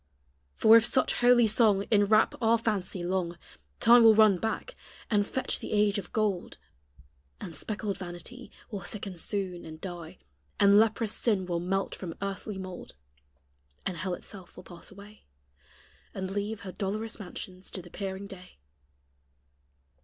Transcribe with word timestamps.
For 0.55 0.75
if 0.77 0.83
such 0.83 1.19
holy 1.21 1.45
song 1.45 1.83
Inwrap 1.91 2.33
our 2.41 2.57
fancy 2.57 3.03
long, 3.03 3.37
Time 3.79 4.01
will 4.01 4.15
run 4.15 4.39
back, 4.39 4.75
and 5.11 5.27
fetch 5.27 5.59
the 5.59 5.73
age 5.73 5.99
of 5.99 6.11
gold; 6.11 6.57
And 7.39 7.55
speckled 7.55 7.99
vanity 7.99 8.49
Will 8.71 8.83
sicken 8.83 9.19
soon 9.19 9.63
and 9.63 9.79
die, 9.79 10.17
And 10.59 10.79
leprous 10.79 11.13
sin 11.13 11.45
will 11.45 11.59
melt 11.59 11.93
from 11.93 12.15
earthly 12.19 12.57
mould; 12.57 12.95
And 13.85 13.95
hell 13.97 14.15
itself 14.15 14.55
will 14.57 14.63
pass 14.63 14.89
away. 14.89 15.25
And 16.15 16.31
leave 16.31 16.61
her 16.61 16.71
dolorous 16.71 17.19
mansions 17.19 17.69
to 17.69 17.83
the 17.83 17.91
peering 17.91 18.25
day. 18.25 18.57